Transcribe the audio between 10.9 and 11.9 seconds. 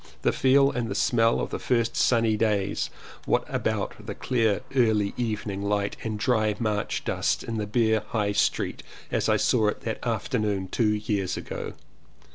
years ago?